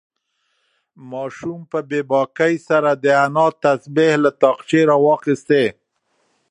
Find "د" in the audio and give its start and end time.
3.03-3.05